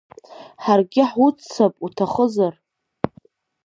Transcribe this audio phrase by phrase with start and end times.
[0.63, 2.53] Ҳаргьы ҳуццап уҭахызар?